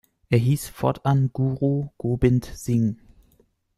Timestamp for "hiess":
0.39-0.67